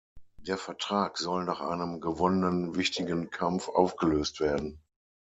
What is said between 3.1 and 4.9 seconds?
Kampf aufgelöst werden.